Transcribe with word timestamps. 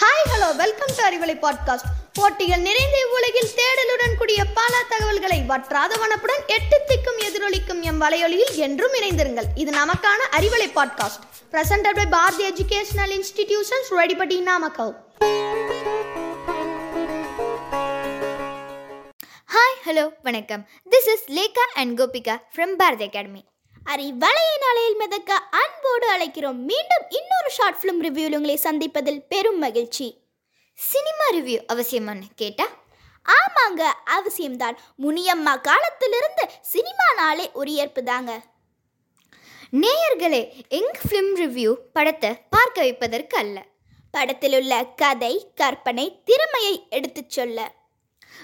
Hi 0.00 0.24
hello 0.32 0.56
welcome 0.56 0.92
to 0.96 1.02
Arivalai 1.04 1.36
podcast 1.44 1.88
போட்டிகள் 2.12 2.60
நிறைந்த 2.60 2.96
இவ்வுலகில் 2.98 3.48
தேடலுடன் 3.56 4.16
கூடிய 4.18 4.44
பல 4.44 4.74
தகவல்களை 4.88 5.42
வற்றாத 5.46 5.96
வனப்புடன் 5.96 6.44
எட்டு 6.46 6.80
திக்கும் 6.88 7.20
எதிரொலிக்கும் 7.28 7.80
எம் 7.80 8.00
வலையொலியில் 8.00 8.54
என்றும் 8.54 8.92
இணைந்திருங்கள். 8.92 9.48
இது 9.54 9.70
நமக்கான 9.70 10.28
Arivalai 10.30 10.68
podcast 10.74 11.24
presented 11.52 11.96
by 11.96 12.06
Bharathi 12.06 12.48
educational 12.50 13.14
institutions 13.18 13.90
Rettipatti 13.90 14.40
Namakkal 14.40 14.94
hi 19.48 19.80
hello 19.86 20.12
வணக்கம். 20.22 20.68
This 20.90 21.10
is 21.14 21.26
Lekha 21.30 21.66
and 21.74 22.00
Gopika 22.00 22.36
from 22.56 22.74
Bharathi 22.76 23.04
academy 23.04 23.44
அறிவலைய 23.90 24.52
நாளையில் 24.60 24.96
மிதக்க 24.98 25.34
அன்போடு 25.34 26.06
அழைக்கிறோம். 26.16 26.60
மீண்டும் 26.70 27.04
இன்னொரு 27.08 27.48
ஷார்ட் 27.48 27.76
ஃபிலிம் 27.82 28.04
ரிவ்யூவில் 28.06 28.34
உங்களை 28.34 28.58
சந்திப்பதில் 28.62 29.24
பெரும் 29.28 29.58
மகிழ்ச்சி. 29.58 30.20
சினிமா 30.74 31.26
ரிவ்யூ 31.32 31.58
அவசியமான்னு 31.72 32.22
கேட்டா? 32.36 32.66
ஆமாங்க 33.28 33.82
அவசியம்தான். 34.06 34.76
முனியம்மா 34.98 35.60
காலத்திலிருந்து 35.60 36.50
சினிமா 36.60 37.12
நாளே 37.16 37.50
ஒரு 37.52 37.72
ஏற்பு 37.72 38.02
தாங்க. 38.02 38.42
நேயர்களே 39.72 40.68
எங் 40.68 40.90
ஃபிலிம் 41.08 41.32
ரிவ்யூ 41.36 41.76
படத்தை 41.92 42.36
பார்க்க 42.50 42.80
வைப்பதற்கு 42.80 43.36
அல்ல? 43.36 43.64
படத்திலுள்ள 44.10 44.86
கதை 44.86 45.52
கற்பனை 45.54 46.22
திறமையை 46.24 46.86
எடுத்துச் 46.90 47.30
சொல்ல. 47.30 47.72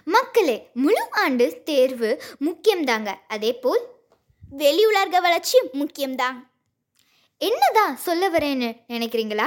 மக்களே 0.05 0.71
முழு 0.75 1.11
ஆண்டு 1.11 1.63
தேர்வு 1.65 2.23
முக்கியம்தாங்க. 2.45 3.15
அதே 3.29 3.53
போல் 3.53 4.00
வெளியுலக 4.59 5.21
வளர்ச்சி 5.21 5.59
முக்கியம்தான். 5.73 6.39
என்னதான் 7.39 7.97
சொல்ல 7.97 8.31
வரேன்னு 8.31 8.77
நினைக்கிறீங்களா? 8.89 9.47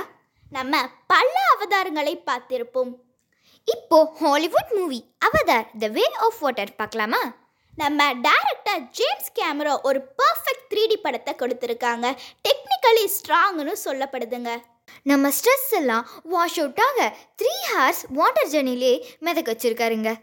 நம்ம 0.50 0.90
பல 1.08 1.34
அவதாரங்களை 1.54 2.22
பார்த்திருப்போம். 2.26 2.92
இப்போ 3.66 4.14
Hollywood 4.20 4.72
movie 4.72 5.06
Avatar 5.26 5.66
the 5.80 5.88
Way 5.88 6.12
of 6.20 6.40
Water 6.40 6.76
பார்க்கலாமா? 6.76 7.36
நம்ம 7.76 8.14
டைரக்டர் 8.14 8.82
ஜேம்ஸ் 8.92 9.32
கேமரா 9.36 9.82
ஒரு 9.82 10.14
பர்ஃபெக்ட் 10.18 10.74
த்ரீ 10.74 10.88
டி 10.88 10.98
படத்தை 10.98 11.34
கொடுத்துருக்காங்க. 11.34 12.18
டெக்னிக்கலி 12.48 13.06
ஸ்ட்ராங்னு 13.18 13.76
சொல்லப்படுதுங்க. 13.86 14.62
நம்ம 15.04 15.30
ஸ்ட்ரெஸ் 15.30 15.72
எல்லாம் 15.72 16.10
வாஷ் 16.24 16.60
அவுட் 16.60 16.80
ஆக 16.80 17.16
த்ரீ 17.42 17.54
ஹார்ஸ் 17.74 18.06
வாட்டர் 18.10 18.50
ஜர்னிலே 18.50 19.06
மிதக்க 19.20 19.52
வச்சிருக்காருங்க. 19.52 20.16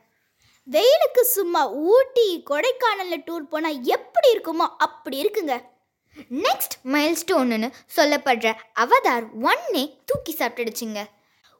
வெயிலுக்கு 0.67 1.21
சும்மா 1.21 1.73
ஊட்டி 1.73 2.43
கொடைக்கானலில் 2.51 3.25
டூர் 3.27 3.51
போனால் 3.53 3.83
எப்படி 3.83 4.29
இருக்குமோ 4.33 4.67
அப்படி 4.87 5.17
இருக்குங்க. 5.23 5.55
நெக்ஸ்ட் 6.31 6.77
மைல்ஸ்டோன்னு 6.85 7.69
சொல்லப்படுற 7.97 8.55
அவதார் 8.75 9.27
ஒன்னே 9.43 9.97
தூக்கி 10.05 10.35
சாப்பிட்டுடுச்சுங்க. 10.39 11.05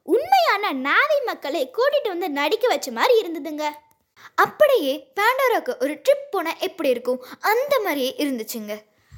உண்மையான 0.03 0.71
நாவை 0.71 1.19
மக்களை 1.25 1.71
கூட்டிட்டு 1.77 2.07
வந்து 2.07 2.29
நடிக்க 2.29 2.67
வச்ச 2.67 2.91
மாதிரி 2.91 3.15
இருந்ததுங்க. 3.21 3.65
அப்படியே 4.35 4.93
பேண்டோராவுக்கு 5.19 5.75
ஒரு 5.79 5.93
ட்ரிப் 5.93 6.31
போனால் 6.31 6.59
எப்படி 6.59 6.89
இருக்கும்? 6.89 7.23
அந்த 7.39 7.79
மாதிரியே 7.79 8.15
இருந்துச்சுங்க. 8.17 8.73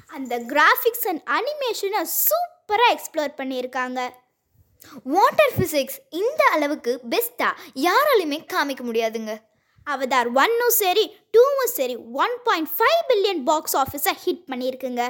அந்த 0.06 0.38
கிராஃபிக்ஸ் 0.38 1.08
அண்ட் 1.08 1.22
அனிமேஷனை 1.38 2.02
சூப்பராக 2.26 2.94
எக்ஸ்ப்ளோர் 2.94 3.38
பண்ணியிருக்காங்க. 3.38 4.00
வாட்டர் 5.02 5.54
ஃபிசிக்ஸ் 5.58 5.98
இந்த 6.10 6.44
அளவுக்கு 6.52 7.00
பெஸ்ட்டாக 7.10 7.58
யாராலையுமே 7.74 8.38
காமிக்க 8.52 8.82
முடியாதுங்க. 8.90 9.34
அவதார் 9.92 10.28
ஒன்னும் 10.42 10.74
சரி 10.82 11.04
டூவும் 11.34 11.74
சரி 11.78 11.96
one 12.24 12.34
point 12.46 12.70
five 12.76 13.02
billion 13.10 13.42
box 13.50 13.76
ஆஃபீஸை 13.82 14.14
ஹிட் 14.24 14.48
பண்ணியிருக்குங்க. 14.52 15.04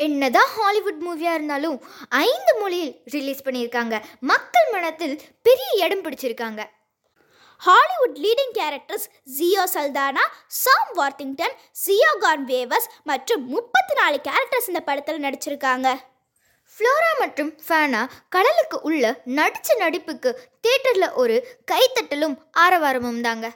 என்னதான் 0.00 0.48
ஹாலிவுட் 0.58 1.02
மூவியாக 1.06 1.38
இருந்தாலும் 1.38 1.76
ஐந்து 2.08 2.52
மொழியில் 2.60 2.94
ரிலீஸ் 3.14 3.44
பண்ணியிருக்காங்க. 3.46 3.94
மக்கள் 4.30 4.70
மனத்தில் 4.76 5.16
பெரிய 5.48 5.68
இடம் 5.84 6.04
பிடிச்சிருக்காங்க. 6.06 6.62
Hollywood 7.66 8.16
leading 8.24 8.54
characters 8.56 9.06
Zoe 9.36 9.64
Saldana 9.74 10.24
Sam 10.62 10.92
Worthington 10.98 11.54
Sigourney 12.24 12.44
Weaver 12.50 12.88
மற்றும் 13.10 13.44
முப்பத்தி 13.54 13.94
நாலு 14.00 14.16
கேரக்டர்ஸ் 14.28 14.70
இந்த 14.72 14.80
படத்தில் 14.88 15.24
நடிச்சிருக்காங்க. 15.26 15.88
ஃப்ளோரா 16.76 17.10
மற்றும் 17.22 17.50
ஃபேனா 17.66 18.02
கடலுக்கு 18.34 18.78
உள்ள 18.88 19.04
நடிச்ச 19.38 19.76
நடிப்புக்கு 19.82 20.30
தேட்டரில் 20.66 21.14
ஒரு 21.22 21.36
கைத்தட்டலும் 21.72 22.36
ஆரவாரமும் 22.64 23.20
தாங்க. 23.28 23.46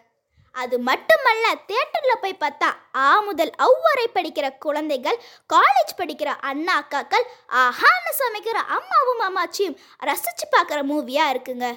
அது 0.61 0.77
மட்டுமல்ல 0.89 1.47
தேட்டரில் 1.71 2.21
போய் 2.23 2.41
பார்த்தா 2.43 2.69
ஆ 3.07 3.09
முதல் 3.27 3.53
அவ்வரை 3.67 4.07
படிக்கிற 4.17 4.47
குழந்தைகள் 4.65 5.19
காலேஜ் 5.55 5.93
படிக்கிற 6.01 6.31
அண்ணா 6.51 6.75
அக்காக்கள் 6.83 7.27
ஆஹான்னு 7.63 8.13
சமைக்கிற 8.23 8.59
அம்மாவும் 8.77 9.23
அம்மாச்சியும் 9.29 9.77
ரசித்து 10.11 10.47
பார்க்குற 10.55 10.81
மூவியாக 10.93 11.33
இருக்குங்க. 11.35 11.69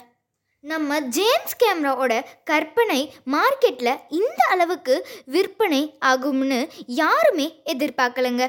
நம்ம 0.64 1.00
ஜேம்ஸ் 1.16 1.56
கேமராவோட 1.62 2.14
கற்பனை 2.50 3.00
மார்க்கெட்டில் 3.36 4.02
இந்த 4.19 4.42
அளவுக்கு 4.53 4.96
விற்பனை 5.36 5.81
ஆகும்னு 6.12 6.59
யாருமே 7.02 7.48
எதிர்பார்க்கலங்க. 7.74 8.46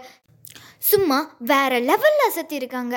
சும்மா 0.90 1.18
வேற 1.50 1.72
லெவலில் 1.88 2.26
அசத்திருக்காங்க 2.28 2.96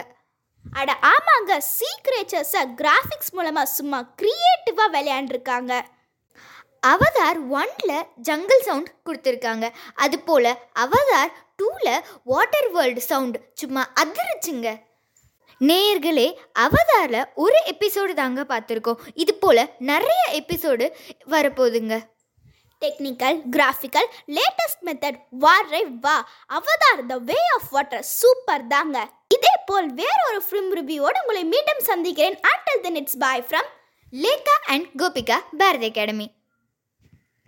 அட 0.65 0.91
ஆமாங்க 1.13 1.53
சீக்ரேச்சர்ஸை 1.75 2.61
கிராஃபிக்ஸ் 2.79 3.33
மூலமாக 3.37 3.73
சும்மா 3.77 3.99
க்ரியேட்டிவாக 4.21 4.93
விளையாண்டுருக்காங்க. 4.95 5.73
அவதார் 6.91 7.39
ஒன்ல 7.59 7.91
ஜங்கிள் 8.27 8.65
சவுண்ட் 8.67 8.89
கொடுத்துருக்காங்க. 9.07 9.65
அது 10.05 10.17
போல 10.27 10.45
அவதார் 10.83 11.31
டூல 11.59 11.87
வாட்டர் 12.31 12.69
வேர்ல்டு 12.75 13.01
சவுண்ட் 13.11 13.37
சும்மா 13.61 13.83
அதிர்ச்சுங்க. 14.01 14.69
நேயர்களே 15.69 16.27
அவதாரில் 16.65 17.21
ஒரு 17.43 17.59
எபிசோடு 17.71 18.13
தாங்க 18.21 18.41
பார்த்துருக்கோம் 18.49 19.01
இது 19.23 19.33
போல் 19.43 19.63
நிறைய 19.91 20.23
எபிசோடு 20.39 20.85
வரப்போகுதுங்க. 21.33 21.97
டெக்னிக்கல் 22.81 23.37
கிராஃபிக்கல் 23.55 24.09
லேட்டஸ்ட் 24.37 24.83
மெத்தட் 24.87 25.19
வாரை 25.43 25.81
வா. 26.05 26.17
Avatar 26.57 27.05
the 27.11 27.17
way 27.29 27.39
of 27.55 27.71
water 27.75 28.05
super 28.19 28.67
தாங்க. 28.73 28.97
இதே 29.35 29.53
போல் 29.69 29.87
வேறொரு 30.01 30.41
ஃபிலிம் 30.47 30.71
ரிவ்யூவோடு 30.79 31.21
உங்களை 31.23 31.43
மீண்டும் 31.53 31.83
சந்திக்கிறேன். 31.91 32.39
Until 32.51 32.83
then 32.87 32.99
it's 33.01 33.21
bye 33.25 33.45
from 33.49 33.69
Lekha 34.23 34.57
and 34.73 34.87
Gopika 35.01 35.37
Bharathi 35.61 35.87
academy 35.91 36.27